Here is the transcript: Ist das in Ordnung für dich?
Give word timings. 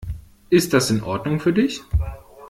Ist 0.49 0.73
das 0.73 0.89
in 0.89 1.03
Ordnung 1.03 1.39
für 1.39 1.53
dich? 1.53 1.81